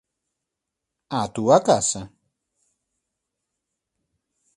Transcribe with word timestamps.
Á 1.19 1.19
túa 1.35 1.57
casa? 1.67 2.01